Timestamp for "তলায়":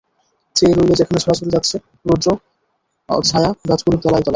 4.03-4.23, 4.23-4.29